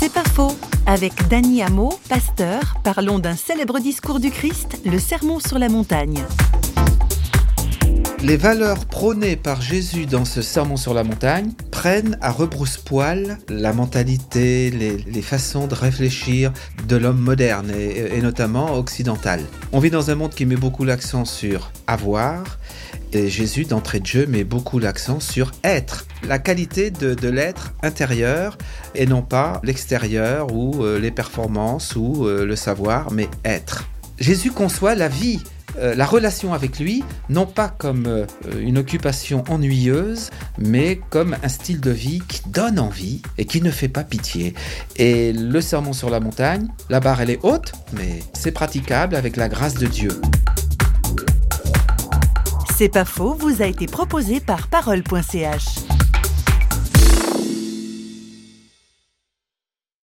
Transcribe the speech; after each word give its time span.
C'est 0.00 0.14
pas 0.14 0.24
faux. 0.24 0.56
Avec 0.86 1.28
Danny 1.28 1.62
Amo, 1.62 1.92
pasteur, 2.08 2.76
parlons 2.82 3.18
d'un 3.18 3.36
célèbre 3.36 3.80
discours 3.80 4.18
du 4.18 4.30
Christ, 4.30 4.80
le 4.86 4.98
Sermon 4.98 5.40
sur 5.40 5.58
la 5.58 5.68
montagne. 5.68 6.24
Les 8.22 8.36
valeurs 8.36 8.84
prônées 8.84 9.36
par 9.36 9.62
Jésus 9.62 10.04
dans 10.04 10.26
ce 10.26 10.42
sermon 10.42 10.76
sur 10.76 10.92
la 10.92 11.04
montagne 11.04 11.52
prennent 11.70 12.18
à 12.20 12.30
rebrousse-poil 12.30 13.38
la 13.48 13.72
mentalité, 13.72 14.70
les, 14.70 15.22
façons 15.22 15.66
de 15.66 15.74
réfléchir 15.74 16.52
de 16.86 16.96
l'homme 16.96 17.18
moderne 17.18 17.70
et, 17.70 18.20
notamment 18.20 18.74
occidental. 18.74 19.40
On 19.72 19.80
vit 19.80 19.88
dans 19.88 20.10
un 20.10 20.16
monde 20.16 20.34
qui 20.34 20.44
met 20.44 20.56
beaucoup 20.56 20.84
l'accent 20.84 21.24
sur 21.24 21.72
avoir 21.86 22.58
et 23.14 23.30
Jésus 23.30 23.64
d'entrée 23.64 24.00
de 24.00 24.06
jeu 24.06 24.26
met 24.26 24.44
beaucoup 24.44 24.78
l'accent 24.78 25.18
sur 25.18 25.52
être, 25.64 26.06
la 26.28 26.38
qualité 26.38 26.90
de, 26.90 27.14
de 27.14 27.28
l'être 27.28 27.72
intérieur 27.82 28.58
et 28.94 29.06
non 29.06 29.22
pas 29.22 29.62
l'extérieur 29.64 30.52
ou 30.54 30.84
euh, 30.84 30.98
les 30.98 31.10
performances 31.10 31.96
ou 31.96 32.26
euh, 32.26 32.44
le 32.44 32.54
savoir, 32.54 33.12
mais 33.12 33.28
être. 33.46 33.88
Jésus 34.18 34.50
conçoit 34.50 34.94
la 34.94 35.08
vie 35.08 35.40
euh, 35.78 35.94
la 35.94 36.06
relation 36.06 36.52
avec 36.54 36.78
lui, 36.78 37.04
non 37.28 37.46
pas 37.46 37.68
comme 37.68 38.06
euh, 38.06 38.26
une 38.60 38.78
occupation 38.78 39.44
ennuyeuse, 39.48 40.30
mais 40.58 41.00
comme 41.10 41.36
un 41.42 41.48
style 41.48 41.80
de 41.80 41.90
vie 41.90 42.22
qui 42.26 42.42
donne 42.48 42.78
envie 42.78 43.22
et 43.38 43.44
qui 43.44 43.62
ne 43.62 43.70
fait 43.70 43.88
pas 43.88 44.04
pitié. 44.04 44.54
Et 44.96 45.32
le 45.32 45.60
sermon 45.60 45.92
sur 45.92 46.10
la 46.10 46.20
montagne, 46.20 46.68
la 46.88 47.00
barre 47.00 47.20
elle 47.20 47.30
est 47.30 47.40
haute, 47.42 47.72
mais 47.92 48.20
c'est 48.32 48.52
praticable 48.52 49.14
avec 49.14 49.36
la 49.36 49.48
grâce 49.48 49.74
de 49.74 49.86
Dieu. 49.86 50.20
C'est 52.76 52.88
pas 52.88 53.04
faux, 53.04 53.34
vous 53.34 53.62
a 53.62 53.66
été 53.66 53.86
proposé 53.86 54.40
par 54.40 54.68
parole.ch. 54.68 55.99